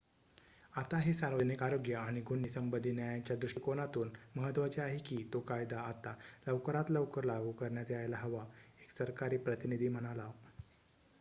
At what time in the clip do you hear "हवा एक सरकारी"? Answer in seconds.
8.17-9.37